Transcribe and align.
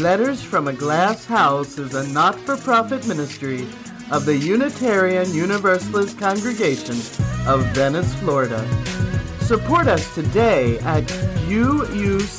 Letters 0.00 0.42
from 0.42 0.66
a 0.66 0.72
Glass 0.72 1.26
House 1.26 1.76
is 1.76 1.94
a 1.94 2.08
not 2.10 2.34
for 2.40 2.56
profit 2.56 3.06
ministry 3.06 3.68
of 4.10 4.24
the 4.24 4.34
Unitarian 4.34 5.30
Universalist 5.34 6.18
Congregation 6.18 6.96
of 7.46 7.66
Venice, 7.74 8.14
Florida. 8.14 8.66
Support 9.42 9.88
us 9.88 10.14
today 10.14 10.78
at 10.78 11.04
uucov.org. 11.50 12.30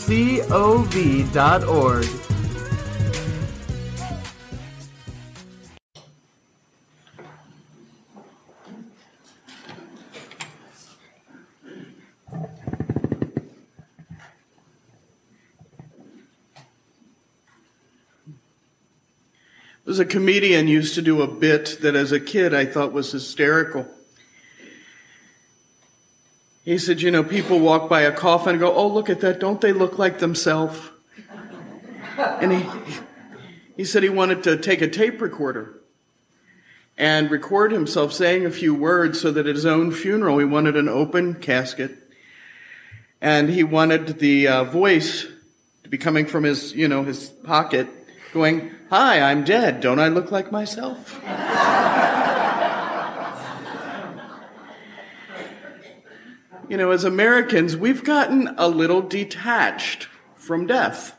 was 19.91 19.99
a 19.99 20.05
comedian 20.05 20.69
used 20.69 20.95
to 20.95 21.01
do 21.01 21.21
a 21.21 21.27
bit 21.27 21.79
that 21.81 21.97
as 21.97 22.13
a 22.13 22.19
kid 22.21 22.53
I 22.53 22.65
thought 22.65 22.93
was 22.93 23.11
hysterical. 23.11 23.85
He 26.63 26.77
said, 26.77 27.01
you 27.01 27.11
know, 27.11 27.25
people 27.25 27.59
walk 27.59 27.89
by 27.89 28.03
a 28.03 28.11
coffin 28.13 28.51
and 28.51 28.59
go, 28.61 28.73
oh, 28.73 28.87
look 28.87 29.09
at 29.09 29.19
that. 29.19 29.41
Don't 29.41 29.59
they 29.59 29.73
look 29.73 29.99
like 29.99 30.19
themselves? 30.19 30.79
And 32.17 32.53
he, 32.53 32.65
he 33.75 33.83
said 33.83 34.01
he 34.01 34.07
wanted 34.07 34.43
to 34.43 34.55
take 34.55 34.81
a 34.81 34.87
tape 34.87 35.19
recorder 35.19 35.81
and 36.97 37.29
record 37.29 37.73
himself 37.73 38.13
saying 38.13 38.45
a 38.45 38.49
few 38.49 38.73
words 38.73 39.19
so 39.19 39.29
that 39.29 39.45
at 39.45 39.55
his 39.55 39.65
own 39.65 39.91
funeral 39.91 40.37
he 40.37 40.45
wanted 40.45 40.77
an 40.77 40.87
open 40.87 41.33
casket. 41.33 41.97
And 43.19 43.49
he 43.49 43.65
wanted 43.65 44.19
the 44.19 44.47
uh, 44.47 44.63
voice 44.63 45.27
to 45.83 45.89
be 45.89 45.97
coming 45.97 46.27
from 46.27 46.45
his, 46.45 46.71
you 46.71 46.87
know, 46.87 47.03
his 47.03 47.27
pocket 47.27 47.89
going, 48.31 48.71
Hi, 48.89 49.21
I'm 49.21 49.43
dead. 49.43 49.81
Don't 49.81 49.99
I 49.99 50.07
look 50.07 50.31
like 50.31 50.51
myself? 50.51 51.19
you 56.69 56.77
know, 56.77 56.91
as 56.91 57.03
Americans, 57.03 57.75
we've 57.75 58.03
gotten 58.03 58.53
a 58.57 58.67
little 58.67 59.01
detached 59.01 60.07
from 60.35 60.67
death. 60.67 61.17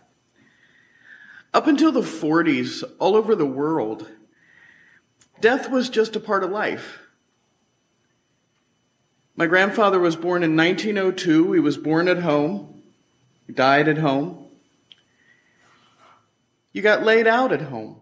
Up 1.54 1.66
until 1.66 1.92
the 1.92 2.00
40s, 2.00 2.82
all 2.98 3.14
over 3.14 3.34
the 3.34 3.46
world, 3.46 4.08
death 5.40 5.70
was 5.70 5.90
just 5.90 6.16
a 6.16 6.20
part 6.20 6.42
of 6.42 6.50
life. 6.50 7.00
My 9.36 9.46
grandfather 9.46 9.98
was 9.98 10.16
born 10.16 10.42
in 10.42 10.56
1902. 10.56 11.52
He 11.52 11.60
was 11.60 11.76
born 11.76 12.08
at 12.08 12.18
home. 12.18 12.82
He 13.46 13.52
died 13.52 13.88
at 13.88 13.98
home. 13.98 14.46
You 16.72 16.80
got 16.82 17.02
laid 17.02 17.26
out 17.26 17.52
at 17.52 17.62
home. 17.62 18.00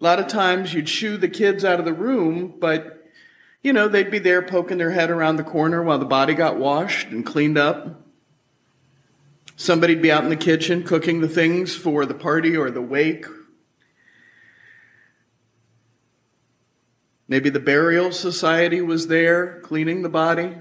A 0.00 0.04
lot 0.04 0.18
of 0.18 0.28
times 0.28 0.72
you'd 0.72 0.88
shoo 0.88 1.16
the 1.16 1.28
kids 1.28 1.64
out 1.64 1.78
of 1.78 1.84
the 1.84 1.92
room, 1.92 2.54
but 2.58 3.04
you 3.62 3.72
know, 3.72 3.88
they'd 3.88 4.10
be 4.10 4.18
there 4.18 4.40
poking 4.40 4.78
their 4.78 4.92
head 4.92 5.10
around 5.10 5.36
the 5.36 5.44
corner 5.44 5.82
while 5.82 5.98
the 5.98 6.06
body 6.06 6.32
got 6.32 6.56
washed 6.56 7.08
and 7.08 7.26
cleaned 7.26 7.58
up. 7.58 8.06
Somebody'd 9.56 10.00
be 10.00 10.10
out 10.10 10.24
in 10.24 10.30
the 10.30 10.36
kitchen 10.36 10.82
cooking 10.82 11.20
the 11.20 11.28
things 11.28 11.74
for 11.76 12.06
the 12.06 12.14
party 12.14 12.56
or 12.56 12.70
the 12.70 12.80
wake. 12.80 13.26
Maybe 17.28 17.50
the 17.50 17.60
burial 17.60 18.10
society 18.10 18.80
was 18.80 19.08
there 19.08 19.60
cleaning 19.60 20.00
the 20.00 20.08
body. 20.08 20.56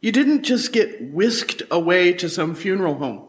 You 0.00 0.12
didn't 0.12 0.44
just 0.44 0.72
get 0.72 1.12
whisked 1.12 1.62
away 1.68 2.12
to 2.14 2.28
some 2.28 2.54
funeral 2.54 2.94
home 2.94 3.27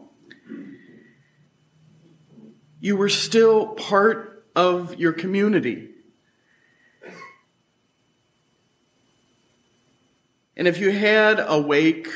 you 2.80 2.96
were 2.96 3.08
still 3.08 3.68
part 3.74 4.44
of 4.56 4.98
your 4.98 5.12
community. 5.12 5.90
And 10.56 10.66
if 10.66 10.78
you 10.78 10.90
had 10.90 11.42
a 11.46 11.60
wake 11.60 12.08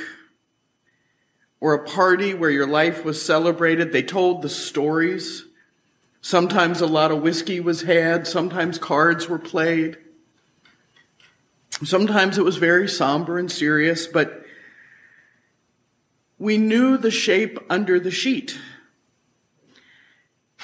or 1.60 1.72
a 1.74 1.86
party 1.86 2.34
where 2.34 2.50
your 2.50 2.66
life 2.66 3.04
was 3.04 3.24
celebrated, 3.24 3.92
they 3.92 4.02
told 4.02 4.42
the 4.42 4.50
stories. 4.50 5.44
Sometimes 6.20 6.80
a 6.80 6.86
lot 6.86 7.10
of 7.10 7.22
whiskey 7.22 7.60
was 7.60 7.82
had, 7.82 8.26
sometimes 8.26 8.78
cards 8.78 9.28
were 9.28 9.38
played. 9.38 9.96
Sometimes 11.82 12.38
it 12.38 12.44
was 12.44 12.56
very 12.56 12.88
somber 12.88 13.38
and 13.38 13.50
serious, 13.50 14.06
but 14.06 14.44
we 16.38 16.58
knew 16.58 16.96
the 16.96 17.10
shape 17.10 17.58
under 17.70 17.98
the 17.98 18.10
sheet. 18.10 18.58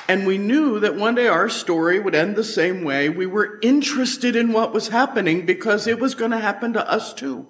And 0.08 0.26
we 0.26 0.38
knew 0.38 0.80
that 0.80 0.96
one 0.96 1.14
day 1.14 1.28
our 1.28 1.48
story 1.48 2.00
would 2.00 2.14
end 2.14 2.34
the 2.34 2.44
same 2.44 2.82
way. 2.82 3.08
We 3.08 3.26
were 3.26 3.58
interested 3.62 4.34
in 4.34 4.52
what 4.52 4.72
was 4.72 4.88
happening 4.88 5.46
because 5.46 5.86
it 5.86 6.00
was 6.00 6.14
going 6.14 6.32
to 6.32 6.38
happen 6.38 6.72
to 6.72 6.90
us 6.90 7.14
too. 7.14 7.46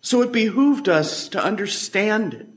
So 0.00 0.22
it 0.22 0.32
behooved 0.32 0.88
us 0.88 1.28
to 1.28 1.42
understand 1.42 2.34
it. 2.34 2.48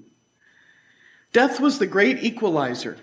Death 1.34 1.60
was 1.60 1.80
the 1.80 1.88
great 1.88 2.24
equalizer. 2.24 2.98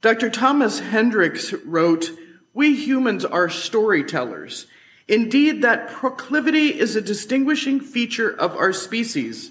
Dr. 0.00 0.28
Thomas 0.28 0.80
Hendricks 0.80 1.52
wrote, 1.64 2.10
We 2.52 2.74
humans 2.74 3.24
are 3.24 3.48
storytellers. 3.48 4.66
Indeed, 5.08 5.62
that 5.62 5.88
proclivity 5.88 6.78
is 6.78 6.96
a 6.96 7.00
distinguishing 7.00 7.80
feature 7.80 8.30
of 8.30 8.56
our 8.56 8.72
species. 8.72 9.50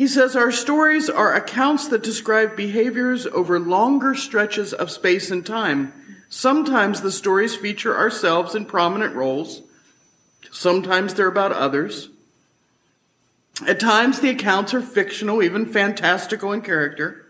He 0.00 0.08
says 0.08 0.34
our 0.34 0.50
stories 0.50 1.10
are 1.10 1.34
accounts 1.34 1.88
that 1.88 2.02
describe 2.02 2.56
behaviors 2.56 3.26
over 3.26 3.60
longer 3.60 4.14
stretches 4.14 4.72
of 4.72 4.90
space 4.90 5.30
and 5.30 5.44
time. 5.44 5.92
Sometimes 6.30 7.02
the 7.02 7.12
stories 7.12 7.54
feature 7.54 7.94
ourselves 7.94 8.54
in 8.54 8.64
prominent 8.64 9.14
roles. 9.14 9.60
Sometimes 10.50 11.12
they're 11.12 11.28
about 11.28 11.52
others. 11.52 12.08
At 13.68 13.78
times 13.78 14.20
the 14.20 14.30
accounts 14.30 14.72
are 14.72 14.80
fictional, 14.80 15.42
even 15.42 15.66
fantastical 15.66 16.50
in 16.50 16.62
character. 16.62 17.26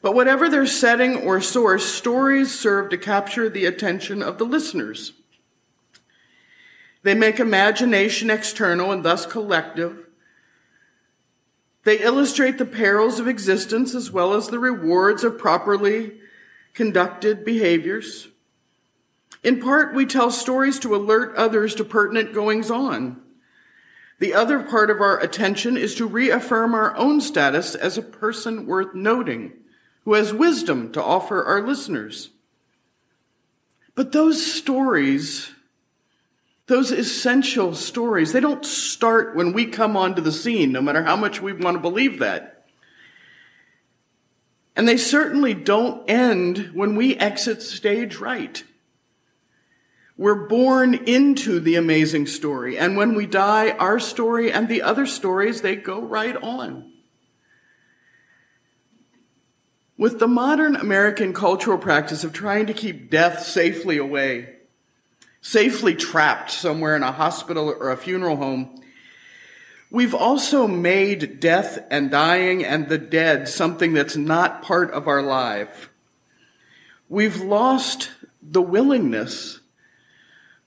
But 0.00 0.14
whatever 0.14 0.48
their 0.48 0.64
setting 0.64 1.14
or 1.14 1.42
source, 1.42 1.84
stories 1.84 2.58
serve 2.58 2.88
to 2.88 2.96
capture 2.96 3.50
the 3.50 3.66
attention 3.66 4.22
of 4.22 4.38
the 4.38 4.46
listeners. 4.46 5.12
They 7.02 7.12
make 7.12 7.38
imagination 7.38 8.30
external 8.30 8.92
and 8.92 9.04
thus 9.04 9.26
collective. 9.26 10.06
They 11.84 12.00
illustrate 12.00 12.58
the 12.58 12.66
perils 12.66 13.18
of 13.18 13.28
existence 13.28 13.94
as 13.94 14.10
well 14.10 14.34
as 14.34 14.48
the 14.48 14.58
rewards 14.58 15.24
of 15.24 15.38
properly 15.38 16.20
conducted 16.74 17.44
behaviors. 17.44 18.28
In 19.42 19.60
part, 19.60 19.94
we 19.94 20.04
tell 20.04 20.30
stories 20.30 20.78
to 20.80 20.94
alert 20.94 21.34
others 21.36 21.74
to 21.76 21.84
pertinent 21.84 22.34
goings 22.34 22.70
on. 22.70 23.22
The 24.18 24.34
other 24.34 24.62
part 24.62 24.90
of 24.90 25.00
our 25.00 25.18
attention 25.18 25.78
is 25.78 25.94
to 25.94 26.06
reaffirm 26.06 26.74
our 26.74 26.94
own 26.96 27.22
status 27.22 27.74
as 27.74 27.96
a 27.96 28.02
person 28.02 28.66
worth 28.66 28.94
noting, 28.94 29.52
who 30.04 30.12
has 30.12 30.34
wisdom 30.34 30.92
to 30.92 31.02
offer 31.02 31.42
our 31.42 31.62
listeners. 31.62 32.28
But 33.94 34.12
those 34.12 34.44
stories 34.44 35.52
those 36.70 36.92
essential 36.92 37.74
stories, 37.74 38.32
they 38.32 38.38
don't 38.38 38.64
start 38.64 39.34
when 39.34 39.52
we 39.52 39.66
come 39.66 39.96
onto 39.96 40.22
the 40.22 40.30
scene, 40.30 40.70
no 40.70 40.80
matter 40.80 41.02
how 41.02 41.16
much 41.16 41.42
we 41.42 41.52
want 41.52 41.76
to 41.76 41.80
believe 41.80 42.20
that. 42.20 42.64
And 44.76 44.86
they 44.88 44.96
certainly 44.96 45.52
don't 45.52 46.08
end 46.08 46.70
when 46.72 46.94
we 46.94 47.16
exit 47.16 47.60
stage 47.60 48.16
right. 48.16 48.62
We're 50.16 50.46
born 50.46 50.94
into 50.94 51.58
the 51.58 51.74
amazing 51.74 52.28
story, 52.28 52.78
and 52.78 52.96
when 52.96 53.16
we 53.16 53.26
die, 53.26 53.70
our 53.70 53.98
story 53.98 54.52
and 54.52 54.68
the 54.68 54.82
other 54.82 55.06
stories, 55.06 55.62
they 55.62 55.74
go 55.74 56.00
right 56.00 56.36
on. 56.36 56.92
With 59.98 60.20
the 60.20 60.28
modern 60.28 60.76
American 60.76 61.32
cultural 61.32 61.78
practice 61.78 62.22
of 62.22 62.32
trying 62.32 62.66
to 62.66 62.74
keep 62.74 63.10
death 63.10 63.42
safely 63.42 63.98
away, 63.98 64.59
safely 65.40 65.94
trapped 65.94 66.50
somewhere 66.50 66.96
in 66.96 67.02
a 67.02 67.12
hospital 67.12 67.68
or 67.68 67.90
a 67.90 67.96
funeral 67.96 68.36
home. 68.36 68.80
We've 69.90 70.14
also 70.14 70.66
made 70.66 71.40
death 71.40 71.84
and 71.90 72.10
dying 72.10 72.64
and 72.64 72.88
the 72.88 72.98
dead 72.98 73.48
something 73.48 73.92
that's 73.92 74.16
not 74.16 74.62
part 74.62 74.90
of 74.92 75.08
our 75.08 75.22
life. 75.22 75.90
We've 77.08 77.40
lost 77.40 78.10
the 78.40 78.62
willingness 78.62 79.60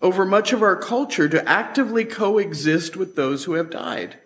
over 0.02 0.26
much 0.26 0.52
of 0.52 0.62
our 0.62 0.76
culture 0.76 1.30
to 1.30 1.48
actively 1.48 2.04
coexist 2.04 2.98
with 2.98 3.16
those 3.16 3.46
who 3.46 3.54
have 3.54 3.70
died. 3.70 4.18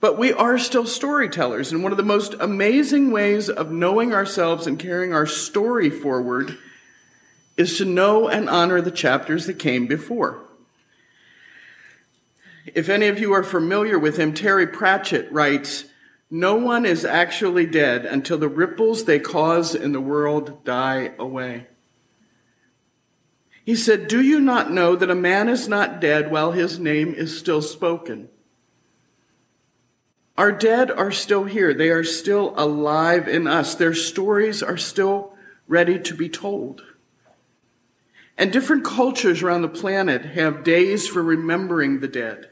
But 0.00 0.18
we 0.18 0.32
are 0.32 0.58
still 0.58 0.86
storytellers, 0.86 1.70
and 1.70 1.82
one 1.82 1.92
of 1.92 1.96
the 1.96 2.02
most 2.02 2.34
amazing 2.40 3.12
ways 3.12 3.48
of 3.48 3.70
knowing 3.70 4.12
ourselves 4.12 4.66
and 4.66 4.78
carrying 4.78 5.14
our 5.14 5.26
story 5.26 5.88
forward 5.88 6.58
is 7.56 7.78
to 7.78 7.84
know 7.84 8.28
and 8.28 8.48
honor 8.48 8.80
the 8.80 8.90
chapters 8.90 9.46
that 9.46 9.58
came 9.58 9.86
before. 9.86 10.44
If 12.66 12.88
any 12.88 13.08
of 13.08 13.18
you 13.18 13.32
are 13.32 13.44
familiar 13.44 13.98
with 13.98 14.16
him, 14.16 14.32
Terry 14.32 14.66
Pratchett 14.66 15.30
writes, 15.30 15.84
No 16.30 16.56
one 16.56 16.86
is 16.86 17.04
actually 17.04 17.66
dead 17.66 18.06
until 18.06 18.38
the 18.38 18.48
ripples 18.48 19.04
they 19.04 19.18
cause 19.18 19.74
in 19.74 19.92
the 19.92 20.00
world 20.00 20.64
die 20.64 21.12
away. 21.18 21.66
He 23.64 23.76
said, 23.76 24.08
Do 24.08 24.22
you 24.22 24.40
not 24.40 24.72
know 24.72 24.96
that 24.96 25.10
a 25.10 25.14
man 25.14 25.48
is 25.48 25.68
not 25.68 26.00
dead 26.00 26.30
while 26.30 26.52
his 26.52 26.78
name 26.78 27.14
is 27.14 27.38
still 27.38 27.62
spoken? 27.62 28.28
Our 30.36 30.50
dead 30.50 30.90
are 30.90 31.12
still 31.12 31.44
here. 31.44 31.72
They 31.72 31.90
are 31.90 32.02
still 32.02 32.54
alive 32.56 33.28
in 33.28 33.46
us. 33.46 33.74
Their 33.74 33.94
stories 33.94 34.62
are 34.62 34.76
still 34.76 35.34
ready 35.68 35.98
to 36.00 36.14
be 36.14 36.28
told. 36.28 36.82
And 38.36 38.52
different 38.52 38.84
cultures 38.84 39.42
around 39.42 39.62
the 39.62 39.68
planet 39.68 40.24
have 40.24 40.64
days 40.64 41.06
for 41.06 41.22
remembering 41.22 42.00
the 42.00 42.08
dead. 42.08 42.50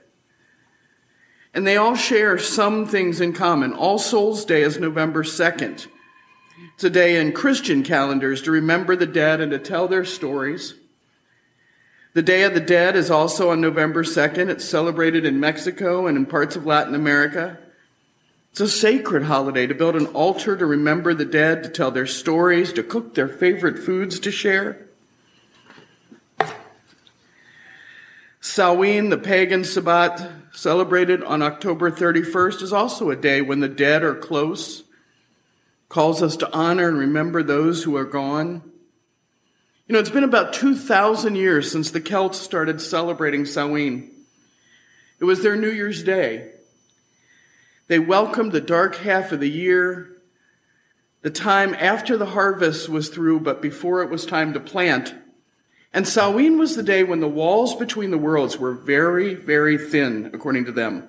And 1.55 1.67
they 1.67 1.77
all 1.77 1.97
share 1.97 2.39
some 2.39 2.87
things 2.87 3.21
in 3.21 3.33
common. 3.33 3.73
All 3.73 3.99
Souls 3.99 4.45
Day 4.45 4.63
is 4.63 4.79
November 4.79 5.23
2nd. 5.23 5.87
It's 6.75 6.85
a 6.85 6.91
day 6.91 7.21
in 7.21 7.33
Christian 7.33 7.83
calendars 7.83 8.43
to 8.43 8.51
remember 8.51 8.97
the 8.97 9.07
dead 9.07 9.41
and 9.41 9.51
to 9.51 9.59
tell 9.59 9.89
their 9.89 10.05
stories. 10.05 10.75
The 12.15 12.23
Day 12.23 12.43
of 12.43 12.55
the 12.55 12.61
Dead 12.61 12.95
is 12.95 13.11
also 13.11 13.51
on 13.51 13.61
November 13.61 14.05
2nd. 14.05 14.49
It's 14.49 14.65
celebrated 14.65 15.25
in 15.25 15.41
Mexico 15.41 16.07
and 16.07 16.17
in 16.17 16.27
parts 16.27 16.57
of 16.57 16.67
Latin 16.67 16.95
America. 16.95 17.59
It's 18.51 18.61
a 18.61 18.69
sacred 18.69 19.25
holiday 19.25 19.67
to 19.67 19.75
build 19.75 19.97
an 19.97 20.07
altar 20.09 20.57
to 20.57 20.67
remember 20.67 21.15
the 21.15 21.25
dead, 21.25 21.63
to 21.65 21.71
tell 21.71 21.91
their 21.91 22.07
stories, 22.07 22.73
to 22.75 22.83
cook 22.83 23.15
their 23.15 23.29
favorite 23.29 23.79
foods 23.79 24.21
to 24.21 24.31
share. 24.31 24.89
Samhain, 28.53 29.09
the 29.09 29.17
pagan 29.17 29.65
Sabbat, 29.65 30.31
celebrated 30.53 31.25
on 31.25 31.41
October 31.41 31.91
31st, 31.91 32.61
is 32.61 32.71
also 32.71 33.09
a 33.09 33.17
day 33.17 33.41
when 33.41 33.61
the 33.61 33.69
dead 33.69 34.03
are 34.03 34.15
close, 34.15 34.83
calls 35.89 36.23
us 36.23 36.37
to 36.37 36.53
honor 36.53 36.87
and 36.87 36.99
remember 36.99 37.43
those 37.43 37.83
who 37.83 37.97
are 37.97 38.05
gone. 38.05 38.61
You 39.87 39.95
know, 39.95 39.99
it's 39.99 40.11
been 40.11 40.23
about 40.23 40.53
2,000 40.53 41.35
years 41.35 41.73
since 41.73 41.93
the 41.93 42.01
Celts 42.03 42.39
started 42.39 42.83
celebrating 42.83 43.47
Samhain. 43.47 44.11
It 45.19 45.25
was 45.25 45.43
their 45.43 45.57
New 45.57 45.71
Year's 45.71 46.05
Day. 46.05 46.51
They 47.87 48.01
welcomed 48.01 48.53
the 48.53 48.61
dark 48.61 48.97
half 48.97 49.33
of 49.33 49.41
the 49.41 49.51
year, 49.51 50.11
the 51.23 51.31
time 51.31 51.75
after 51.79 52.19
the 52.19 52.27
harvest 52.27 52.91
was 52.91 53.09
through, 53.09 53.41
but 53.41 53.63
before 53.63 54.03
it 54.03 54.11
was 54.11 54.27
time 54.27 54.53
to 54.53 54.61
plant. 54.61 55.15
And 55.95 56.09
Samhain 56.09 56.59
was 56.59 56.75
the 56.75 56.83
day 56.83 57.05
when 57.05 57.21
the 57.21 57.29
walls 57.29 57.75
between 57.75 58.11
the 58.11 58.19
worlds 58.19 58.59
were 58.59 58.73
very, 58.73 59.35
very 59.35 59.77
thin, 59.77 60.31
according 60.33 60.65
to 60.65 60.73
them. 60.73 61.07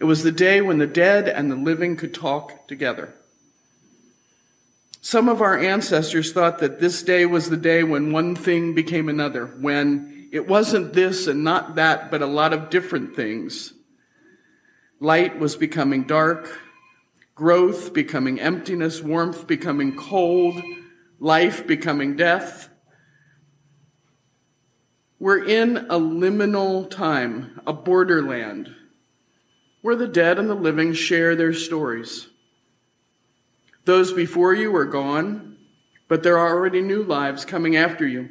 It 0.00 0.04
was 0.04 0.22
the 0.22 0.32
day 0.32 0.60
when 0.60 0.78
the 0.78 0.86
dead 0.86 1.28
and 1.28 1.50
the 1.50 1.56
living 1.56 1.96
could 1.96 2.14
talk 2.14 2.66
together. 2.66 3.14
Some 5.00 5.28
of 5.28 5.42
our 5.42 5.58
ancestors 5.58 6.32
thought 6.32 6.60
that 6.60 6.80
this 6.80 7.02
day 7.02 7.26
was 7.26 7.50
the 7.50 7.58
day 7.58 7.84
when 7.84 8.10
one 8.10 8.34
thing 8.34 8.74
became 8.74 9.10
another, 9.10 9.46
when 9.46 10.28
it 10.32 10.48
wasn't 10.48 10.94
this 10.94 11.26
and 11.26 11.44
not 11.44 11.74
that, 11.74 12.10
but 12.10 12.22
a 12.22 12.26
lot 12.26 12.54
of 12.54 12.70
different 12.70 13.14
things. 13.14 13.74
Light 15.00 15.38
was 15.38 15.56
becoming 15.56 16.04
dark, 16.04 16.58
growth 17.34 17.92
becoming 17.92 18.40
emptiness, 18.40 19.02
warmth 19.02 19.46
becoming 19.46 19.94
cold, 19.94 20.62
life 21.20 21.66
becoming 21.66 22.16
death. 22.16 22.70
We're 25.20 25.44
in 25.44 25.76
a 25.76 25.98
liminal 25.98 26.90
time, 26.90 27.60
a 27.66 27.72
borderland, 27.72 28.74
where 29.80 29.96
the 29.96 30.08
dead 30.08 30.38
and 30.38 30.50
the 30.50 30.54
living 30.54 30.92
share 30.92 31.36
their 31.36 31.54
stories. 31.54 32.28
Those 33.84 34.12
before 34.12 34.54
you 34.54 34.74
are 34.74 34.84
gone, 34.84 35.56
but 36.08 36.22
there 36.22 36.38
are 36.38 36.54
already 36.54 36.80
new 36.80 37.02
lives 37.02 37.44
coming 37.44 37.76
after 37.76 38.06
you. 38.06 38.30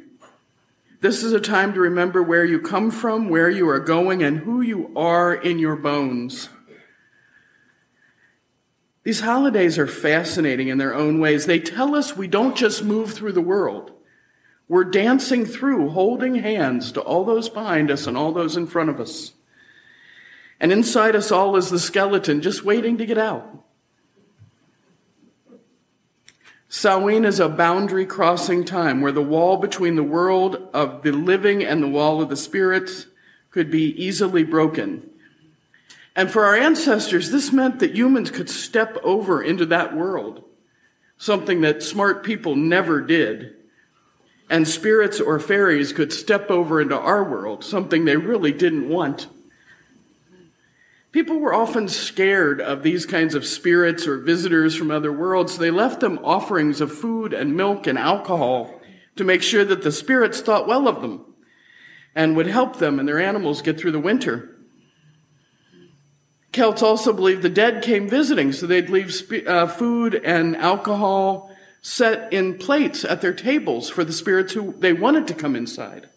This 1.00 1.22
is 1.22 1.32
a 1.32 1.40
time 1.40 1.74
to 1.74 1.80
remember 1.80 2.22
where 2.22 2.44
you 2.44 2.60
come 2.60 2.90
from, 2.90 3.28
where 3.28 3.50
you 3.50 3.68
are 3.68 3.80
going, 3.80 4.22
and 4.22 4.38
who 4.38 4.60
you 4.60 4.90
are 4.96 5.34
in 5.34 5.58
your 5.58 5.76
bones. 5.76 6.48
These 9.04 9.20
holidays 9.20 9.78
are 9.78 9.86
fascinating 9.86 10.68
in 10.68 10.78
their 10.78 10.94
own 10.94 11.20
ways. 11.20 11.46
They 11.46 11.60
tell 11.60 11.94
us 11.94 12.16
we 12.16 12.26
don't 12.26 12.56
just 12.56 12.82
move 12.82 13.12
through 13.12 13.32
the 13.32 13.40
world. 13.40 13.92
We're 14.68 14.84
dancing 14.84 15.44
through, 15.44 15.90
holding 15.90 16.36
hands 16.36 16.92
to 16.92 17.00
all 17.00 17.24
those 17.24 17.48
behind 17.48 17.90
us 17.90 18.06
and 18.06 18.16
all 18.16 18.32
those 18.32 18.56
in 18.56 18.66
front 18.66 18.90
of 18.90 18.98
us. 18.98 19.32
And 20.58 20.72
inside 20.72 21.14
us 21.14 21.30
all 21.30 21.56
is 21.56 21.70
the 21.70 21.78
skeleton 21.78 22.40
just 22.40 22.64
waiting 22.64 22.96
to 22.98 23.06
get 23.06 23.18
out. 23.18 23.64
Samhain 26.68 27.24
is 27.24 27.38
a 27.38 27.48
boundary 27.48 28.06
crossing 28.06 28.64
time 28.64 29.00
where 29.00 29.12
the 29.12 29.22
wall 29.22 29.58
between 29.58 29.94
the 29.94 30.02
world 30.02 30.68
of 30.72 31.02
the 31.02 31.12
living 31.12 31.62
and 31.62 31.82
the 31.82 31.88
wall 31.88 32.20
of 32.20 32.28
the 32.28 32.36
spirits 32.36 33.06
could 33.50 33.70
be 33.70 33.90
easily 34.02 34.42
broken. 34.42 35.08
And 36.16 36.30
for 36.30 36.44
our 36.44 36.56
ancestors, 36.56 37.30
this 37.30 37.52
meant 37.52 37.78
that 37.78 37.94
humans 37.94 38.30
could 38.30 38.50
step 38.50 38.96
over 39.04 39.42
into 39.42 39.66
that 39.66 39.94
world, 39.96 40.42
something 41.16 41.60
that 41.60 41.82
smart 41.82 42.24
people 42.24 42.56
never 42.56 43.00
did. 43.00 43.54
And 44.50 44.68
spirits 44.68 45.20
or 45.20 45.38
fairies 45.38 45.92
could 45.92 46.12
step 46.12 46.50
over 46.50 46.80
into 46.80 46.98
our 46.98 47.24
world, 47.24 47.64
something 47.64 48.04
they 48.04 48.16
really 48.16 48.52
didn't 48.52 48.88
want. 48.88 49.26
People 51.12 51.38
were 51.38 51.54
often 51.54 51.88
scared 51.88 52.60
of 52.60 52.82
these 52.82 53.06
kinds 53.06 53.36
of 53.36 53.46
spirits 53.46 54.06
or 54.06 54.18
visitors 54.18 54.74
from 54.74 54.90
other 54.90 55.12
worlds, 55.12 55.58
they 55.58 55.70
left 55.70 56.00
them 56.00 56.18
offerings 56.24 56.80
of 56.80 56.92
food 56.92 57.32
and 57.32 57.56
milk 57.56 57.86
and 57.86 57.96
alcohol 57.96 58.80
to 59.14 59.22
make 59.22 59.40
sure 59.40 59.64
that 59.64 59.82
the 59.82 59.92
spirits 59.92 60.40
thought 60.40 60.66
well 60.66 60.88
of 60.88 61.02
them 61.02 61.24
and 62.16 62.36
would 62.36 62.48
help 62.48 62.80
them 62.80 62.98
and 62.98 63.08
their 63.08 63.20
animals 63.20 63.62
get 63.62 63.78
through 63.78 63.92
the 63.92 64.00
winter. 64.00 64.56
Celts 66.50 66.82
also 66.82 67.12
believed 67.12 67.42
the 67.42 67.48
dead 67.48 67.82
came 67.82 68.08
visiting, 68.08 68.52
so 68.52 68.66
they'd 68.66 68.90
leave 68.90 69.14
uh, 69.46 69.66
food 69.68 70.14
and 70.14 70.56
alcohol 70.56 71.53
set 71.84 72.32
in 72.32 72.56
plates 72.56 73.04
at 73.04 73.20
their 73.20 73.34
tables 73.34 73.90
for 73.90 74.04
the 74.04 74.12
spirits 74.12 74.54
who 74.54 74.72
they 74.78 74.94
wanted 74.94 75.28
to 75.28 75.34
come 75.34 75.54
inside. 75.54 76.08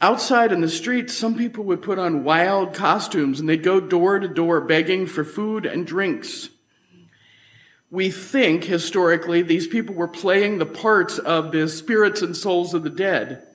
Outside 0.00 0.52
in 0.52 0.62
the 0.62 0.70
streets, 0.70 1.12
some 1.12 1.36
people 1.36 1.62
would 1.64 1.82
put 1.82 1.98
on 1.98 2.24
wild 2.24 2.72
costumes 2.72 3.38
and 3.38 3.46
they'd 3.46 3.62
go 3.62 3.78
door 3.78 4.18
to 4.18 4.26
door 4.26 4.62
begging 4.62 5.06
for 5.06 5.22
food 5.22 5.66
and 5.66 5.86
drinks. 5.86 6.48
We 7.90 8.10
think 8.10 8.64
historically 8.64 9.42
these 9.42 9.66
people 9.66 9.94
were 9.94 10.08
playing 10.08 10.56
the 10.56 10.64
parts 10.64 11.18
of 11.18 11.52
the 11.52 11.68
spirits 11.68 12.22
and 12.22 12.34
souls 12.34 12.72
of 12.72 12.84
the 12.84 12.90
dead. 12.90 13.46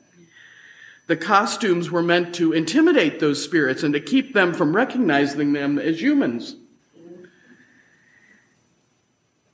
The 1.08 1.18
costumes 1.18 1.90
were 1.90 2.04
meant 2.04 2.36
to 2.36 2.54
intimidate 2.54 3.20
those 3.20 3.44
spirits 3.44 3.82
and 3.82 3.96
to 3.96 4.00
keep 4.00 4.36
them 4.36 4.54
from 4.54 4.76
recognizing 4.76 5.54
them 5.54 5.80
as 5.80 6.00
humans. 6.00 6.56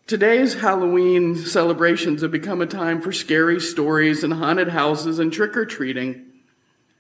Today's 0.08 0.54
Halloween 0.54 1.36
celebrations 1.36 2.22
have 2.22 2.32
become 2.32 2.62
a 2.62 2.66
time 2.66 3.02
for 3.02 3.12
scary 3.12 3.60
stories 3.60 4.24
and 4.24 4.36
haunted 4.36 4.70
houses 4.70 5.20
and 5.20 5.34
trick 5.34 5.58
or 5.58 5.66
treating. 5.66 6.28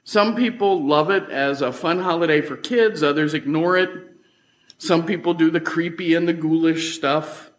Some 0.03 0.35
people 0.35 0.85
love 0.85 1.09
it 1.09 1.29
as 1.29 1.61
a 1.61 1.71
fun 1.71 1.99
holiday 1.99 2.41
for 2.41 2.57
kids, 2.57 3.01
others 3.01 3.33
ignore 3.33 3.77
it. 3.77 3.89
Some 4.77 5.05
people 5.05 5.33
do 5.33 5.49
the 5.49 5.61
creepy 5.61 6.15
and 6.15 6.27
the 6.27 6.33
ghoulish 6.33 6.97
stuff. 6.97 7.49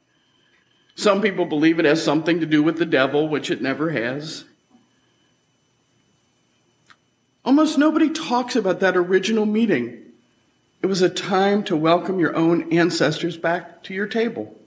Some 0.95 1.23
people 1.23 1.47
believe 1.47 1.79
it 1.79 1.87
has 1.87 2.05
something 2.05 2.41
to 2.41 2.47
do 2.47 2.63
with 2.63 2.77
the 2.77 2.85
devil, 2.85 3.27
which 3.27 3.51
it 3.51 3.63
never 3.63 3.89
has. 3.93 4.45
Almost 7.43 7.79
nobody 7.79 8.11
talks 8.11 8.55
about 8.55 8.81
that 8.81 8.99
original 8.99 9.47
meeting. 9.47 10.13
It 10.83 10.89
was 10.89 11.01
a 11.01 11.09
time 11.09 11.63
to 11.65 11.75
welcome 11.75 12.21
your 12.21 12.37
own 12.37 12.71
ancestors 12.71 13.39
back 13.39 13.83
to 13.85 13.95
your 13.95 14.07
table. 14.07 14.58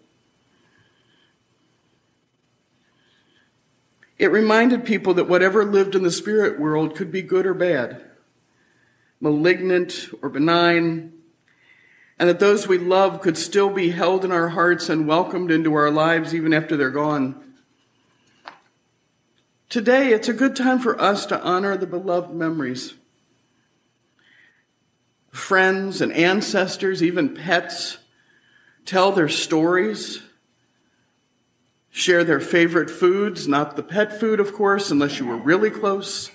It 4.22 4.32
reminded 4.32 4.86
people 4.86 5.16
that 5.16 5.28
whatever 5.28 5.66
lived 5.66 5.96
in 5.96 6.04
the 6.04 6.12
spirit 6.12 6.60
world 6.60 6.96
could 6.96 7.12
be 7.12 7.24
good 7.24 7.48
or 7.48 7.56
bad, 7.56 8.06
malignant 9.20 10.10
or 10.22 10.30
benign, 10.30 11.14
and 12.20 12.30
that 12.30 12.40
those 12.40 12.68
we 12.68 12.78
love 12.78 13.22
could 13.22 13.36
still 13.36 13.72
be 13.72 13.90
held 13.90 14.24
in 14.24 14.32
our 14.32 14.50
hearts 14.50 14.90
and 14.90 15.08
welcomed 15.08 15.50
into 15.50 15.74
our 15.74 15.90
lives 15.90 16.36
even 16.36 16.54
after 16.54 16.78
they're 16.78 16.92
gone. 16.92 17.56
Today, 19.70 20.14
it's 20.14 20.30
a 20.30 20.34
good 20.34 20.56
time 20.56 20.78
for 20.78 21.02
us 21.02 21.26
to 21.26 21.42
honor 21.42 21.76
the 21.76 21.88
beloved 21.88 22.32
memories. 22.32 22.94
Friends 25.32 26.00
and 26.00 26.14
ancestors, 26.14 27.02
even 27.02 27.34
pets, 27.34 27.98
tell 28.86 29.12
their 29.12 29.30
stories 29.30 30.22
share 32.02 32.24
their 32.24 32.40
favorite 32.40 32.90
foods, 32.90 33.48
not 33.48 33.76
the 33.76 33.84
pet 33.84 34.20
food, 34.20 34.40
of 34.40 34.54
course, 34.54 34.90
unless 34.90 35.20
you 35.20 35.28
were 35.28 35.38
really 35.38 35.70
close. 35.70 36.32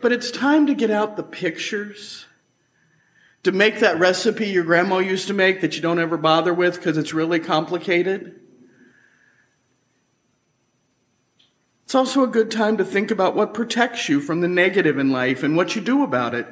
But 0.00 0.12
it's 0.12 0.30
time 0.30 0.66
to 0.66 0.74
get 0.74 0.90
out 0.90 1.18
the 1.18 1.22
pictures, 1.22 2.24
to 3.42 3.52
make 3.52 3.80
that 3.80 3.98
recipe 3.98 4.48
your 4.48 4.64
grandma 4.64 4.96
used 4.98 5.28
to 5.28 5.34
make 5.34 5.60
that 5.60 5.76
you 5.76 5.82
don't 5.82 5.98
ever 5.98 6.16
bother 6.16 6.54
with 6.54 6.76
because 6.76 6.96
it's 6.96 7.12
really 7.12 7.38
complicated. 7.38 8.40
It's 11.84 11.94
also 11.94 12.22
a 12.22 12.28
good 12.28 12.50
time 12.50 12.78
to 12.78 12.84
think 12.84 13.10
about 13.10 13.36
what 13.36 13.52
protects 13.52 14.08
you 14.08 14.22
from 14.22 14.40
the 14.40 14.48
negative 14.48 14.98
in 14.98 15.10
life 15.10 15.42
and 15.42 15.54
what 15.54 15.76
you 15.76 15.82
do 15.82 16.02
about 16.02 16.34
it. 16.34 16.46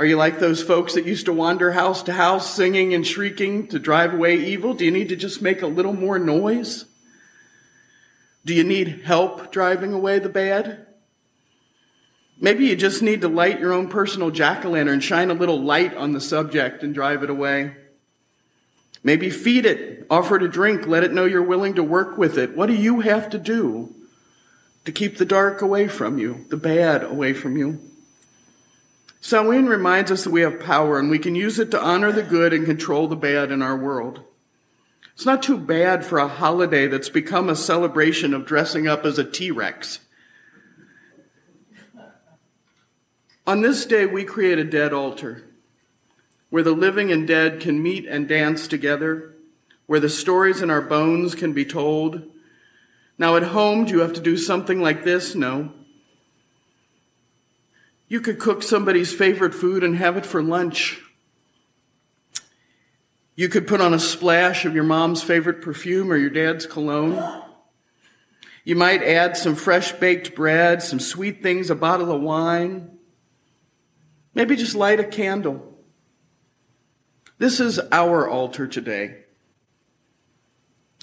Are 0.00 0.06
you 0.06 0.16
like 0.16 0.38
those 0.38 0.62
folks 0.62 0.94
that 0.94 1.04
used 1.04 1.26
to 1.26 1.32
wander 1.34 1.72
house 1.72 2.02
to 2.04 2.14
house 2.14 2.54
singing 2.54 2.94
and 2.94 3.06
shrieking 3.06 3.66
to 3.66 3.78
drive 3.78 4.14
away 4.14 4.36
evil? 4.36 4.72
Do 4.72 4.86
you 4.86 4.90
need 4.90 5.10
to 5.10 5.16
just 5.16 5.42
make 5.42 5.60
a 5.60 5.66
little 5.66 5.92
more 5.92 6.18
noise? 6.18 6.86
Do 8.46 8.54
you 8.54 8.64
need 8.64 9.02
help 9.04 9.52
driving 9.52 9.92
away 9.92 10.18
the 10.18 10.30
bad? 10.30 10.86
Maybe 12.40 12.64
you 12.64 12.76
just 12.76 13.02
need 13.02 13.20
to 13.20 13.28
light 13.28 13.60
your 13.60 13.74
own 13.74 13.88
personal 13.88 14.30
jack 14.30 14.64
o' 14.64 14.70
lantern, 14.70 15.00
shine 15.00 15.30
a 15.30 15.34
little 15.34 15.60
light 15.60 15.94
on 15.94 16.12
the 16.12 16.20
subject, 16.22 16.82
and 16.82 16.94
drive 16.94 17.22
it 17.22 17.28
away. 17.28 17.76
Maybe 19.04 19.28
feed 19.28 19.66
it, 19.66 20.06
offer 20.08 20.36
it 20.36 20.42
a 20.42 20.48
drink, 20.48 20.86
let 20.86 21.04
it 21.04 21.12
know 21.12 21.26
you're 21.26 21.42
willing 21.42 21.74
to 21.74 21.84
work 21.84 22.16
with 22.16 22.38
it. 22.38 22.56
What 22.56 22.68
do 22.68 22.74
you 22.74 23.00
have 23.00 23.28
to 23.28 23.38
do 23.38 23.94
to 24.86 24.92
keep 24.92 25.18
the 25.18 25.26
dark 25.26 25.60
away 25.60 25.88
from 25.88 26.16
you, 26.16 26.46
the 26.48 26.56
bad 26.56 27.02
away 27.02 27.34
from 27.34 27.58
you? 27.58 27.89
Samhain 29.20 29.66
reminds 29.66 30.10
us 30.10 30.24
that 30.24 30.30
we 30.30 30.40
have 30.40 30.60
power 30.60 30.98
and 30.98 31.10
we 31.10 31.18
can 31.18 31.34
use 31.34 31.58
it 31.58 31.70
to 31.70 31.80
honor 31.80 32.10
the 32.10 32.22
good 32.22 32.52
and 32.52 32.64
control 32.64 33.06
the 33.06 33.16
bad 33.16 33.52
in 33.52 33.60
our 33.60 33.76
world. 33.76 34.22
It's 35.14 35.26
not 35.26 35.42
too 35.42 35.58
bad 35.58 36.06
for 36.06 36.18
a 36.18 36.28
holiday 36.28 36.86
that's 36.86 37.10
become 37.10 37.50
a 37.50 37.54
celebration 37.54 38.32
of 38.32 38.46
dressing 38.46 38.88
up 38.88 39.04
as 39.04 39.18
a 39.18 39.24
T 39.24 39.50
Rex. 39.50 40.00
On 43.46 43.60
this 43.60 43.84
day, 43.84 44.06
we 44.06 44.24
create 44.24 44.58
a 44.58 44.64
dead 44.64 44.92
altar 44.92 45.44
where 46.48 46.62
the 46.62 46.72
living 46.72 47.12
and 47.12 47.28
dead 47.28 47.60
can 47.60 47.82
meet 47.82 48.06
and 48.06 48.26
dance 48.26 48.66
together, 48.66 49.34
where 49.86 50.00
the 50.00 50.08
stories 50.08 50.62
in 50.62 50.70
our 50.70 50.80
bones 50.80 51.34
can 51.34 51.52
be 51.52 51.64
told. 51.64 52.22
Now, 53.18 53.36
at 53.36 53.42
home, 53.44 53.84
do 53.84 53.92
you 53.92 54.00
have 54.00 54.14
to 54.14 54.20
do 54.20 54.36
something 54.36 54.80
like 54.80 55.04
this? 55.04 55.34
No. 55.34 55.72
You 58.10 58.20
could 58.20 58.40
cook 58.40 58.64
somebody's 58.64 59.12
favorite 59.14 59.54
food 59.54 59.84
and 59.84 59.94
have 59.94 60.16
it 60.16 60.26
for 60.26 60.42
lunch. 60.42 61.00
You 63.36 63.48
could 63.48 63.68
put 63.68 63.80
on 63.80 63.94
a 63.94 64.00
splash 64.00 64.64
of 64.64 64.74
your 64.74 64.82
mom's 64.82 65.22
favorite 65.22 65.62
perfume 65.62 66.10
or 66.10 66.16
your 66.16 66.28
dad's 66.28 66.66
cologne. 66.66 67.44
You 68.64 68.74
might 68.74 69.04
add 69.04 69.36
some 69.36 69.54
fresh 69.54 69.92
baked 69.92 70.34
bread, 70.34 70.82
some 70.82 70.98
sweet 70.98 71.40
things, 71.40 71.70
a 71.70 71.76
bottle 71.76 72.10
of 72.10 72.20
wine. 72.20 72.98
Maybe 74.34 74.56
just 74.56 74.74
light 74.74 74.98
a 74.98 75.04
candle. 75.04 75.78
This 77.38 77.60
is 77.60 77.78
our 77.92 78.28
altar 78.28 78.66
today. 78.66 79.18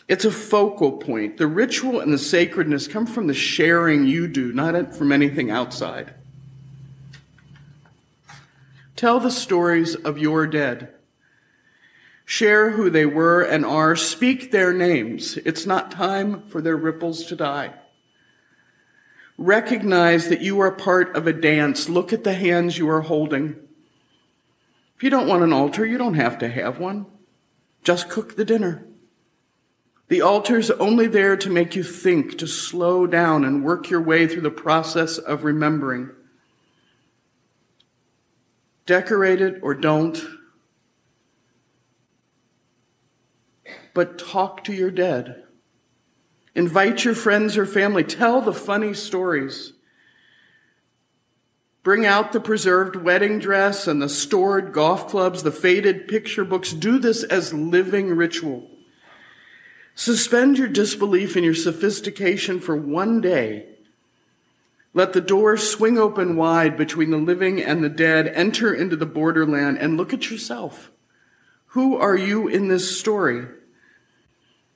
It's 0.10 0.26
a 0.26 0.32
focal 0.32 0.98
point. 0.98 1.38
The 1.38 1.48
ritual 1.48 2.02
and 2.02 2.12
the 2.12 2.18
sacredness 2.18 2.86
come 2.86 3.06
from 3.06 3.28
the 3.28 3.34
sharing 3.34 4.08
you 4.08 4.28
do, 4.28 4.52
not 4.52 4.94
from 4.94 5.14
anything 5.14 5.50
outside. 5.50 6.14
Tell 8.98 9.20
the 9.20 9.32
stories 9.32 9.96
of 9.96 10.18
your 10.18 10.48
dead. 10.48 10.90
Share 12.26 12.72
who 12.72 12.90
they 12.90 13.06
were 13.06 13.42
and 13.44 13.64
are. 13.64 13.96
Speak 13.96 14.52
their 14.52 14.74
names. 14.74 15.38
It's 15.38 15.68
not 15.68 15.92
time 15.92 16.42
for 16.48 16.62
their 16.62 16.76
ripples 16.76 17.24
to 17.28 17.36
die. 17.36 17.76
Recognize 19.38 20.30
that 20.30 20.42
you 20.42 20.60
are 20.60 20.72
part 20.72 21.16
of 21.16 21.28
a 21.28 21.32
dance. 21.32 21.88
Look 21.88 22.12
at 22.12 22.24
the 22.24 22.34
hands 22.34 22.80
you 22.80 22.90
are 22.90 23.02
holding. 23.02 23.56
If 24.96 25.04
you 25.04 25.12
don't 25.12 25.28
want 25.28 25.44
an 25.44 25.54
altar, 25.54 25.86
you 25.86 26.00
don't 26.00 26.16
have 26.16 26.40
to 26.40 26.50
have 26.50 26.80
one. 26.80 27.06
Just 27.84 28.10
cook 28.10 28.36
the 28.36 28.44
dinner. 28.44 28.84
The 30.08 30.24
altar's 30.24 30.72
only 30.72 31.06
there 31.06 31.38
to 31.38 31.52
make 31.52 31.76
you 31.76 31.84
think, 31.84 32.40
to 32.40 32.48
slow 32.48 33.06
down 33.06 33.46
and 33.46 33.64
work 33.64 33.92
your 33.92 34.02
way 34.02 34.26
through 34.26 34.42
the 34.42 34.50
process 34.50 35.20
of 35.20 35.44
remembering. 35.44 36.10
Decorate 38.88 39.42
it 39.42 39.60
or 39.62 39.76
don't. 39.76 40.18
But 43.94 44.18
talk 44.18 44.64
to 44.64 44.74
your 44.74 44.92
dead. 44.92 45.44
Invite 46.56 47.04
your 47.04 47.14
friends 47.14 47.58
or 47.58 47.66
family. 47.66 48.04
Tell 48.04 48.42
the 48.42 48.54
funny 48.54 48.94
stories. 48.94 49.74
Bring 51.84 52.06
out 52.06 52.32
the 52.32 52.40
preserved 52.40 52.96
wedding 52.96 53.40
dress 53.40 53.88
and 53.88 54.02
the 54.02 54.10
stored 54.10 54.74
golf 54.74 55.08
clubs, 55.08 55.44
the 55.44 55.52
faded 55.52 56.08
picture 56.08 56.46
books. 56.46 56.72
Do 56.72 56.98
this 56.98 57.24
as 57.24 57.54
living 57.54 58.10
ritual. 58.10 58.70
Suspend 59.96 60.58
your 60.58 60.68
disbelief 60.68 61.36
and 61.36 61.44
your 61.44 61.56
sophistication 61.56 62.62
for 62.62 62.76
one 62.76 63.20
day 63.20 63.77
let 64.94 65.14
the 65.14 65.22
door 65.22 65.58
swing 65.58 65.98
open 65.98 66.36
wide 66.36 66.76
between 66.76 67.12
the 67.12 67.18
living 67.18 67.62
and 67.62 67.84
the 67.84 67.90
dead. 67.90 68.28
Enter 68.30 68.74
into 68.74 68.96
the 68.96 69.06
borderland 69.06 69.78
and 69.78 69.98
look 69.98 70.14
at 70.14 70.32
yourself. 70.32 70.92
Who 71.68 71.96
are 71.98 72.16
you 72.16 72.48
in 72.48 72.68
this 72.68 73.00
story? 73.00 73.46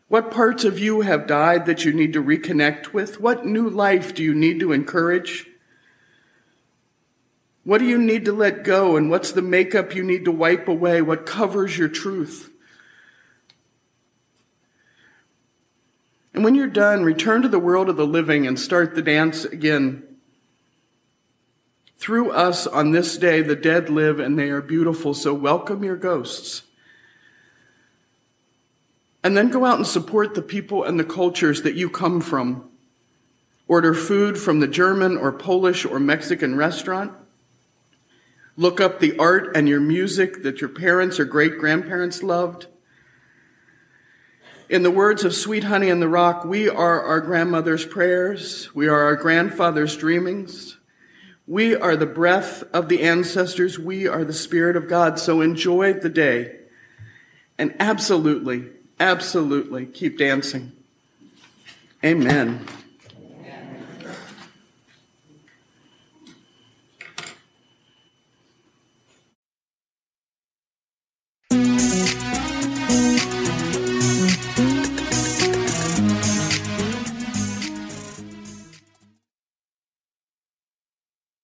What 0.09 0.29
parts 0.29 0.65
of 0.65 0.77
you 0.77 1.01
have 1.01 1.25
died 1.25 1.65
that 1.65 1.85
you 1.85 1.93
need 1.93 2.13
to 2.13 2.23
reconnect 2.23 2.93
with? 2.93 3.19
What 3.19 3.45
new 3.45 3.69
life 3.69 4.13
do 4.13 4.21
you 4.21 4.35
need 4.35 4.59
to 4.59 4.73
encourage? 4.73 5.47
What 7.63 7.77
do 7.77 7.85
you 7.85 7.97
need 7.97 8.25
to 8.25 8.33
let 8.33 8.63
go? 8.63 8.97
And 8.97 9.09
what's 9.09 9.31
the 9.31 9.41
makeup 9.41 9.95
you 9.95 10.03
need 10.03 10.25
to 10.25 10.31
wipe 10.31 10.67
away? 10.67 11.01
What 11.01 11.25
covers 11.25 11.77
your 11.77 11.87
truth? 11.87 12.50
And 16.33 16.43
when 16.43 16.55
you're 16.55 16.67
done, 16.67 17.03
return 17.03 17.41
to 17.41 17.49
the 17.49 17.59
world 17.59 17.89
of 17.89 17.97
the 17.97 18.05
living 18.05 18.47
and 18.47 18.59
start 18.59 18.95
the 18.95 19.01
dance 19.01 19.43
again. 19.43 20.03
Through 21.97 22.31
us 22.31 22.65
on 22.65 22.91
this 22.91 23.17
day, 23.17 23.41
the 23.41 23.55
dead 23.55 23.89
live 23.89 24.19
and 24.19 24.39
they 24.39 24.49
are 24.49 24.61
beautiful, 24.61 25.13
so 25.13 25.33
welcome 25.33 25.83
your 25.83 25.97
ghosts. 25.97 26.63
And 29.23 29.37
then 29.37 29.51
go 29.51 29.65
out 29.65 29.77
and 29.77 29.85
support 29.85 30.33
the 30.33 30.41
people 30.41 30.83
and 30.83 30.99
the 30.99 31.03
cultures 31.03 31.61
that 31.61 31.75
you 31.75 31.89
come 31.89 32.21
from. 32.21 32.69
Order 33.67 33.93
food 33.93 34.37
from 34.37 34.59
the 34.59 34.67
German 34.67 35.15
or 35.15 35.31
Polish 35.31 35.85
or 35.85 35.99
Mexican 35.99 36.55
restaurant. 36.55 37.11
Look 38.57 38.81
up 38.81 38.99
the 38.99 39.17
art 39.17 39.55
and 39.55 39.69
your 39.69 39.79
music 39.79 40.43
that 40.43 40.59
your 40.59 40.69
parents 40.69 41.19
or 41.19 41.25
great 41.25 41.57
grandparents 41.57 42.23
loved. 42.23 42.67
In 44.71 44.83
the 44.83 44.89
words 44.89 45.25
of 45.25 45.35
Sweet 45.35 45.65
Honey 45.65 45.89
in 45.89 45.99
the 45.99 46.07
Rock, 46.07 46.45
we 46.45 46.69
are 46.69 47.01
our 47.01 47.19
grandmother's 47.19 47.85
prayers. 47.85 48.73
We 48.73 48.87
are 48.87 49.01
our 49.01 49.17
grandfather's 49.17 49.97
dreamings. 49.97 50.77
We 51.45 51.75
are 51.75 51.97
the 51.97 52.05
breath 52.05 52.63
of 52.71 52.87
the 52.87 53.01
ancestors. 53.01 53.77
We 53.77 54.07
are 54.07 54.23
the 54.23 54.31
Spirit 54.31 54.77
of 54.77 54.87
God. 54.87 55.19
So 55.19 55.41
enjoy 55.41 55.95
the 55.95 56.07
day. 56.07 56.55
And 57.57 57.75
absolutely, 57.81 58.69
absolutely 58.97 59.87
keep 59.87 60.17
dancing. 60.17 60.71
Amen. 62.01 62.65